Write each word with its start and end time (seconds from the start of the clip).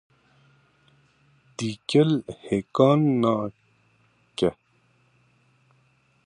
Dîkil 1.57 2.11
hêka 2.45 2.91
neke. 3.21 4.49